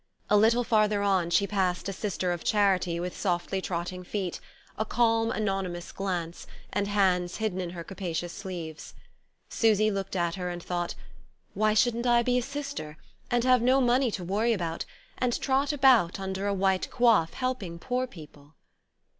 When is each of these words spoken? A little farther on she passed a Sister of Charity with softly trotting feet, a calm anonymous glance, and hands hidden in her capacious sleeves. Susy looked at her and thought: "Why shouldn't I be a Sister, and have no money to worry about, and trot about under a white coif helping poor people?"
A 0.31 0.35
little 0.35 0.63
farther 0.63 1.03
on 1.03 1.29
she 1.29 1.45
passed 1.45 1.87
a 1.87 1.93
Sister 1.93 2.31
of 2.31 2.43
Charity 2.43 2.99
with 2.99 3.15
softly 3.15 3.61
trotting 3.61 4.03
feet, 4.03 4.39
a 4.75 4.83
calm 4.83 5.29
anonymous 5.29 5.91
glance, 5.91 6.47
and 6.73 6.87
hands 6.87 7.35
hidden 7.37 7.61
in 7.61 7.69
her 7.69 7.83
capacious 7.83 8.33
sleeves. 8.33 8.95
Susy 9.47 9.91
looked 9.91 10.15
at 10.15 10.33
her 10.41 10.49
and 10.49 10.63
thought: 10.63 10.95
"Why 11.53 11.75
shouldn't 11.75 12.07
I 12.07 12.23
be 12.23 12.39
a 12.39 12.41
Sister, 12.41 12.97
and 13.29 13.43
have 13.43 13.61
no 13.61 13.79
money 13.79 14.09
to 14.09 14.23
worry 14.23 14.53
about, 14.53 14.85
and 15.19 15.39
trot 15.39 15.71
about 15.71 16.19
under 16.19 16.47
a 16.47 16.51
white 16.55 16.87
coif 16.89 17.33
helping 17.35 17.77
poor 17.77 18.07
people?" 18.07 18.55